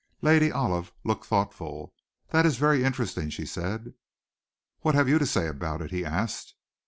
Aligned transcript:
Lady 0.23 0.51
Olive 0.51 0.91
looked 1.03 1.27
thoughtful. 1.27 1.93
"That 2.29 2.43
is 2.43 2.57
very 2.57 2.83
interesting," 2.83 3.29
she 3.29 3.45
said. 3.45 3.93
"What 4.79 4.95
have 4.95 5.07
you 5.07 5.19
to 5.19 5.27
say 5.27 5.47
about 5.47 5.83
it?" 5.83 5.91
he 5.91 6.03
asked. 6.03 6.55